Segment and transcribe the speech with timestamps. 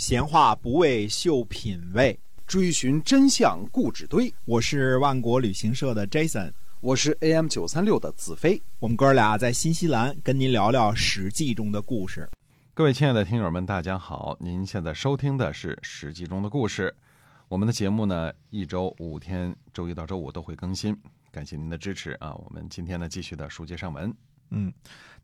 [0.00, 4.32] 闲话不为秀品味，追寻真相故纸堆。
[4.46, 8.62] 我是万国旅行社的 Jason，我是 AM 九三六的子飞。
[8.78, 12.26] 我们哥俩在新西兰跟您聊聊《史记》中的故事。
[12.72, 14.34] 各位亲爱的听友们，大家好！
[14.40, 16.96] 您现在收听的是《史记》中的故事。
[17.48, 20.98] 我们的节目呢，一周五天，周一到周五都会更新。
[21.30, 22.32] 感谢您的支持啊！
[22.32, 24.10] 我们今天呢，继续的书接上文。
[24.50, 24.72] 嗯，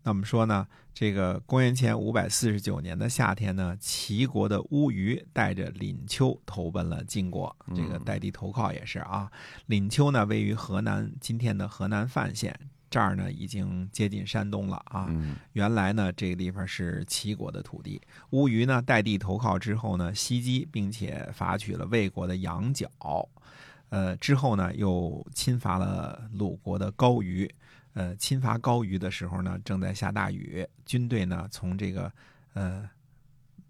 [0.03, 7.55] 那我们说呢，这个公元前五百四十九年的夏天呢，齐国的乌虞带着廪丘投奔了晋国。
[7.75, 9.31] 这个代地投靠也是啊。
[9.69, 12.59] 廪丘呢，位于河南今天的河南范县。
[12.89, 15.13] 这儿呢，已经接近山东了啊。
[15.55, 18.01] 原来呢，这个地方是齐国的土地。
[18.31, 22.89] 乌虞呢，代地投靠之后呢，袭击并且伐取了魏国的羊角，
[23.89, 27.53] 呃，之后呢，又侵伐了鲁国的高虞。
[27.97, 32.13] 呃，侵伐高于的时候呢，正在下大雨，军队呢从这个
[32.53, 32.87] 呃，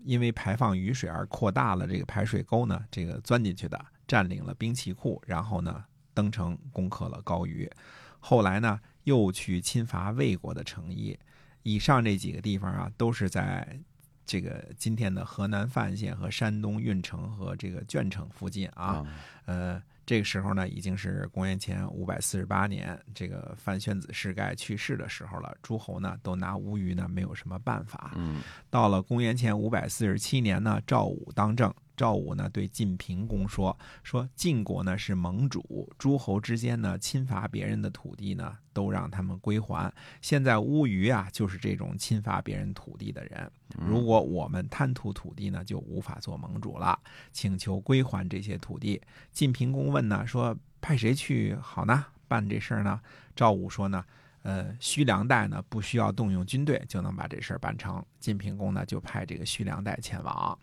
[0.03, 7.71] 因为排放雨水而扩大了这个排水沟呢，这个钻进去的，占领了兵器库，然后呢登城攻克了高于。
[8.19, 11.17] 后来呢，又去侵伐魏国的城邑。
[11.63, 13.79] 以上这几个地方啊，都是在
[14.25, 19.07] 这个今天的河南范县和山东运城和这个鄄城附近啊。
[19.45, 25.53] 呃，这个时候呢，已经是公元前五百四十八年，这个范宣子世盖去世的时候了。
[25.61, 28.13] 诸侯呢，都拿吴虞呢没有什么办法。
[28.15, 28.41] 嗯，
[28.71, 31.75] 到了公元前五百四十七年呢，赵武当政。
[31.97, 39.93] 赵武呢对晋平公说：“说晋国呢是盟主，诸侯之间呢侵伐别人的土地呢，都让他们归还。
[40.21, 43.51] 现在乌鱼啊就是这种侵伐别人土地的人。
[43.79, 46.99] 如果我们贪图土地呢，就无法做盟主了。
[47.33, 49.01] 请求归还这些土地。”
[49.33, 52.07] 晋平公问呢说：“派谁去好呢？
[52.29, 53.01] 办这事儿呢？”
[53.35, 54.05] 赵武说呢
[54.47, 60.57] ：“呃，徐良代呢不需要动用军队就能把这事儿办成。”晋平公呢就派这个徐良代前往。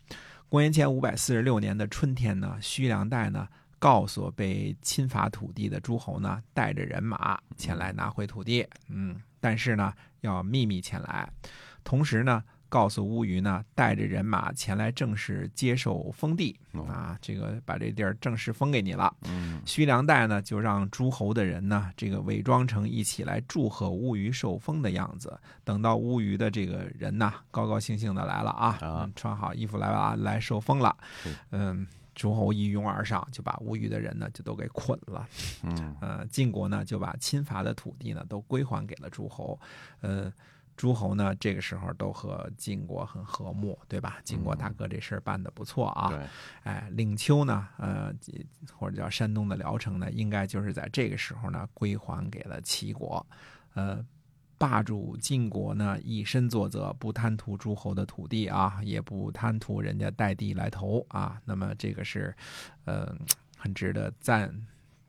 [0.48, 3.46] 公元前五百四十六年的春天呢，徐良代呢
[3.80, 8.66] 告诉被侵伐土地的诸侯呢，带着人马前来拿回土地。
[8.88, 11.30] 嗯，但是呢要秘密前来，
[11.84, 12.42] 同时呢
[12.74, 19.16] 告诉乌鱼呢，带着人马前来正式接受封地啊，这个把这地儿正式封给你了。
[19.26, 25.40] 嗯，徐良代呢就让诸侯的人呢，这个伪装成一起来祝贺乌鱼受封的样子。
[25.64, 30.98] 等到乌鱼的这个人呢，高高兴兴的来了啊，穿好衣服来了，来受封了。
[31.52, 31.86] 嗯，
[32.16, 35.28] 诸侯一拥而上，就把乌虞的人呢就都给捆了。
[35.62, 39.60] 嗯，呃，晋国呢就把侵伐的土地呢都归还给了诸侯。
[40.02, 40.34] 呃，
[40.76, 44.18] 诸侯呢这个时候都和晋国很和睦，对吧？
[44.24, 46.10] 晋国大哥这事儿办得不错啊。
[46.10, 46.20] 对，
[46.64, 48.14] 哎，领丘呢，呃，
[48.72, 53.26] 或者叫山东的聊城呢，应该就是在这个时候呢归还给了齐国。
[53.74, 54.06] 呃。
[54.56, 61.42] 霸主晋国呢，以身作则，不贪图诸侯的土地啊，也不贪图人家代地来投啊。
[61.44, 62.34] 那么这个是，
[62.86, 63.14] 呃，
[63.58, 64.56] 很值得赞，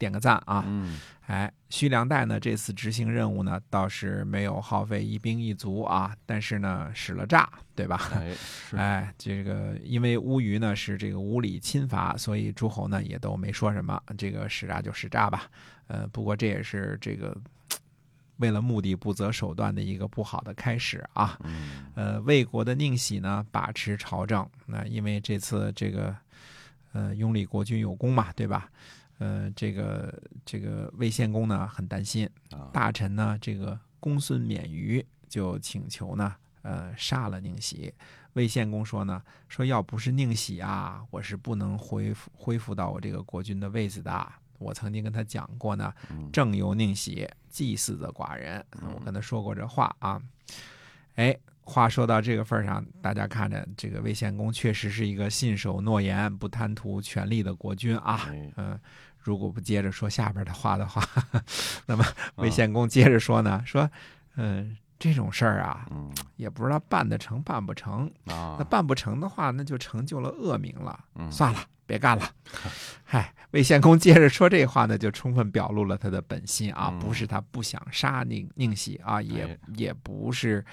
[0.05, 0.63] 点个赞啊。
[0.67, 8.11] 嗯，哎，徐良代呢，这次执行任务呢，倒是没有耗费一兵一卒啊，但是呢，使了诈，对吧？
[8.13, 8.37] 哎，
[8.77, 15.49] 哎，这个因为乌鱼呢是这个无理侵伐，所以诸侯呢也都没说什么，这个使诈就使诈吧。
[15.87, 17.35] 呃，不过这也是这个。
[18.39, 21.39] 为了目的不择手段的一个不好的开始啊，
[21.95, 26.13] 呃，魏国的宁喜呢把持朝政，那因为这次这个，
[26.93, 28.69] 呃，拥立国君有功嘛，对吧？
[29.19, 32.29] 呃，这个这个魏献公呢很担心，
[32.73, 37.95] 大臣呢这个公孙免于就请求呢，呃，杀了宁喜。
[38.35, 44.33] 魏献公说呢，说要不是宁喜啊，我是不能恢复恢复到我这个国君的位子的。
[44.59, 45.93] 我曾经跟他讲过呢，
[46.33, 48.65] 正由宁喜祭祀的寡人，
[48.95, 50.21] 我跟他说过这话啊。
[51.15, 58.29] 哎，话说到这个份上，大家看着这个魏献公确实是一个信守诺言、不贪图权力的国君啊。
[58.57, 58.79] 嗯，
[59.19, 61.03] 如果不接着说下边的话的话，
[61.87, 62.05] 那么
[62.37, 63.91] 魏献公接着说呢，说
[64.37, 64.77] 嗯。
[64.97, 65.87] 这种事儿啊，
[66.37, 68.57] 也不知道办得成办不成啊。
[68.59, 70.99] 那办不成的话，那就成就了恶名了。
[71.31, 72.31] 算了，别干了。
[73.05, 80.65] 嗨，魏献公接着说这话呢，就充分表露了他的本心啊，不是他不想杀宁宁喜啊，也也不是。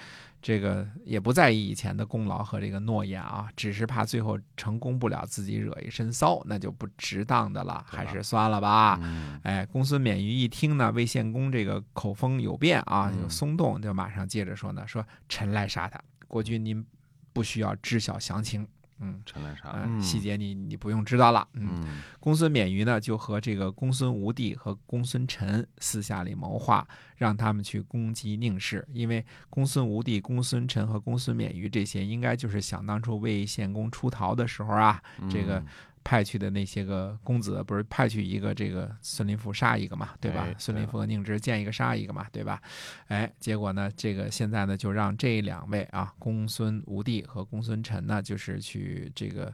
[0.43, 8.99] 这个也不在意以前的功劳和这个诺言啊，只是怕最后成功不了，自己惹一身骚，那就不值当的了，还是算了吧。
[9.43, 16.83] 哎，公孙免于一听呢，魏献公这个口风有变啊，有松动，就马上接着说呢，说臣来杀他，国君您
[17.31, 18.67] 不需要知晓详情
[19.01, 20.01] 嗯，陈兰沙，呃嗯。
[20.01, 21.47] 细节你你不用知道了。
[21.53, 22.01] 嗯，嗯。
[22.19, 26.87] 公孙免于呢就和这个公孙无帝和公孙臣私下里谋划，
[27.17, 35.65] 让他们去攻击宁氏，因为公孙无帝、公孙臣和公孙免于这些，应该就是想当初魏献公出逃的时候啊，这个嗯
[36.03, 40.43] 派去的那些个公子，不是派去一个这个孙林甫杀一个嘛，对吧？
[40.47, 42.61] 哎孙林甫和宁直见一个杀一个嘛，对吧？
[43.07, 49.53] 哎，结果呢，这个现在呢，就让这两位啊，公孙无帝和公孙臣呢，就是去这个。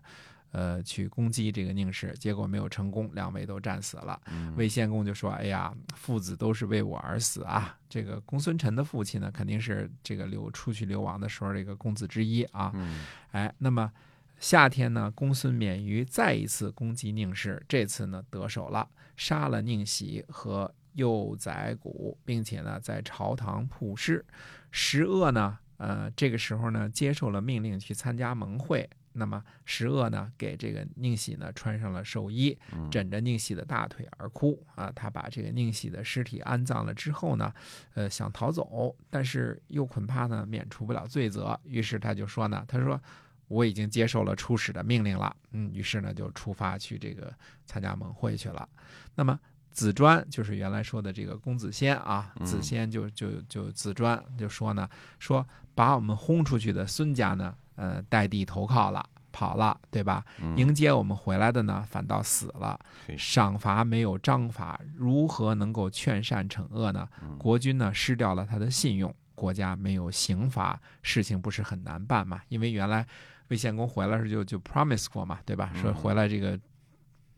[0.54, 4.20] 呃，去攻击这个宁氏，结果没有成功，两位都战死了。
[4.32, 7.78] 嗯魏献公就说：“哎呀，父子都是为我而死啊！
[7.90, 12.72] 这个公孙臣的父亲呢，肯定是这个流出去流亡的时候这个公子之一啊。
[12.76, 13.92] 嗯哎，那么
[14.40, 24.24] 夏天呢，公孙免于再一次攻击宁氏，这次呢得手了，杀了宁喜和幼宰谷，并且呢在朝堂曝尸。
[24.70, 28.88] 石恶呢，呃，这个时候呢接受了命令去参加盟会。
[29.14, 34.92] 那么石恶呢给这个宁喜呢穿上了寿衣，嗯枕着宁喜的大腿而哭啊。
[34.96, 37.52] 他把这个宁喜的尸体安葬了之后呢，
[37.96, 43.02] 呃，想逃走，但是又恐怕呢免除不了罪责，于是他就说呢，他说
[43.48, 47.34] 我已经接受了出使的命令了，嗯，于是呢就出发去这个
[47.66, 48.68] 参加盟会去了。
[49.16, 49.40] 那么
[49.72, 54.90] 子专就是原来说的这个公子仙啊，嗯子先就就就子专就说呢，
[55.20, 59.08] 说把我们轰出去的孙家呢，呃，代地投靠了。
[59.30, 60.26] 跑了，对吧？
[60.42, 62.80] 嗯迎接我们回来的呢，反倒死了。
[63.20, 67.08] 赏罚没有章法，如何能够劝善惩恶呢？
[67.22, 72.42] 嗯国君呢失掉了他的信用，国家没有刑罚，事情不是很难办嘛？
[72.48, 73.06] 因为原来
[73.50, 75.72] 魏献公回来时就就 promise 过嘛，对吧？
[75.76, 76.60] 嗯说回来这个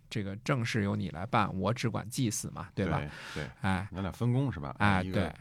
[0.09, 2.99] 这个政事由你来办，我只管祭祀嘛，对吧？
[3.33, 4.75] 对，对哎咱俩分工是吧？
[4.79, 5.31] 哎，对，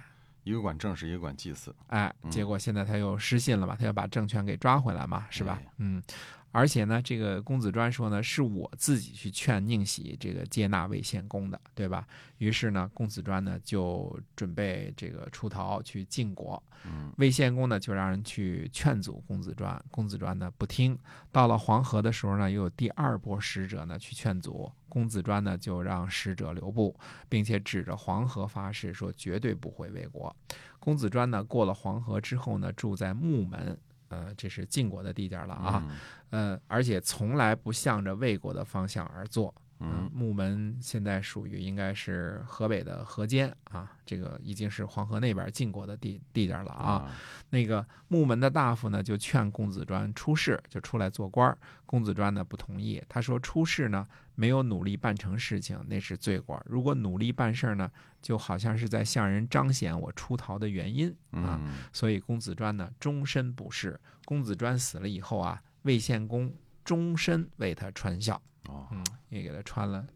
[0.44, 1.74] 一个管政事，一个管祭祀。
[1.86, 5.72] 哎，嗯结果现在他又失信了嘛，他要把政权给抓回来嘛，是吧哎？
[5.78, 6.02] 嗯，
[6.50, 12.06] 而且呢，这个公子专说呢，是我自己去劝宁喜这个接纳魏献公的，对吧？
[12.38, 20.98] 于是呢，公子专呢就准备这个出逃去晋国，嗯魏献公呢就让人去劝阻公子专，公子专呢不听。
[21.30, 26.98] 到了黄河的时候呢，又有第二波使者呢去劝阻，公子专呢就让使者留步，
[27.28, 30.34] 并且指着黄河发誓说绝对不会魏国。
[30.80, 35.82] 公子专呢过了黄河之后呢，住在木门，呃，这是晋国的地界了啊，
[36.30, 39.54] 嗯呃，而且从来不向着魏国的方向而坐。
[39.80, 47.10] 嗯木门现在属于应该是河北的河间啊，这个已经是黄河那边晋国的地地界了啊。
[47.50, 51.56] 那个木门的大夫呢，就劝公子专出仕，就出来做官儿。
[51.86, 57.90] 公子专呢不同意，他说出仕呢没有努力办成事情，那是罪过；如果努力办事儿呢，
[58.20, 61.60] 就好像是在向人彰显我出逃的原因啊。
[61.62, 63.98] 嗯所以公子专呢终身不仕。
[64.24, 66.52] 公子专死了以后啊，魏献公
[66.84, 70.06] 终身为他穿孝，哦，嗯，也给他穿了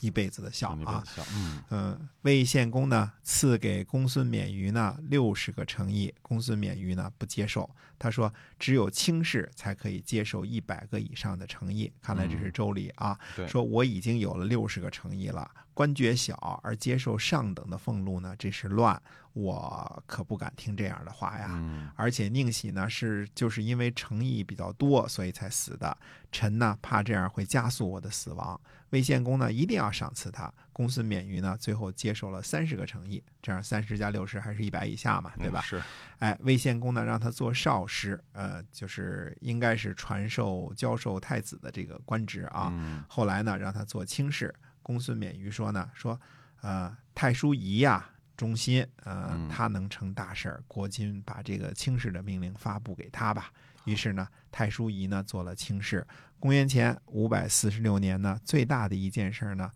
[0.00, 1.04] 一辈子的孝啊。
[1.34, 1.62] 嗯。
[1.70, 11.92] 嗯，魏献公呢赐给公孙免于呢六十个诚意，公孙免于呢不接受，他说只有卿士才可以接受一百个以上的诚意。
[12.00, 12.52] 看来这是嗯。
[12.52, 13.46] 周礼啊，对。
[13.46, 19.00] 说我已经有了六十个诚意了，官爵小而接受上等的俸禄呢，这是乱，
[19.32, 21.48] 我可不敢听这样的话呀。
[21.50, 25.96] 嗯而且宁喜呢是就是因为诚意比较多，所以才死的。
[26.32, 30.52] 臣呢怕这样会加速我的死亡，魏献公呢一定要赏赐他。
[30.72, 35.60] 公孙免于呢最后接受了三十个诚意，这样三十加六十还是一百以下嘛，对吧？
[35.60, 35.82] 嗯是，
[36.20, 42.68] 哎，魏献公呢让他做少师，呃，就是应该是传授教授太子的这个官职啊。
[42.72, 44.54] 嗯后来呢，让他做卿士。
[44.90, 46.20] 公孙免于说呢，说，
[46.62, 53.52] 呃，太叔仪呀、忠心，呃嗯，他能成大事儿，国君把这个卿士的命令发布给他吧。
[53.84, 56.04] 于是呢，太叔仪呢做了卿士。
[56.40, 59.70] 公元前五百四十六年呢，最大的一件事儿呢，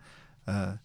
[0.47, 0.77] 呃，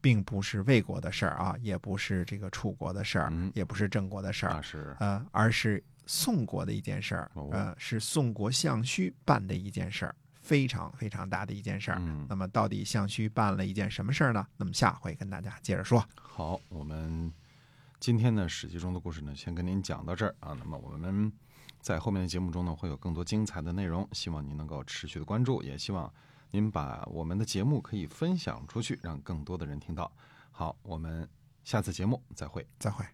[0.00, 10.14] 并不是魏国的事儿啊，也不是这个楚国的事儿，嗯也不是郑国的事儿，那是，呃，而是宋国的一件事儿，哦呃，是宋国相须办的一件事儿，
[10.50, 11.98] 非常非常大的一件事儿。
[12.00, 14.44] 嗯那么，到底相须办了一件什么事儿呢？
[14.56, 16.04] 那么下回跟大家接着说。
[16.20, 17.32] 好，我们
[18.00, 20.56] 今天呢《史记》中的故事呢，先跟您讲到这儿啊。
[20.58, 21.32] 那么我们
[21.80, 26.12] 在后面的节目中呢，会有更多精彩的内容，希望您能够持续的关注，也希望
[26.50, 30.10] 您把我们的节目可以分享出去，让更多的人听到。
[30.50, 31.28] 好，我们
[31.62, 32.66] 下次节目再会。
[32.80, 33.04] 再会。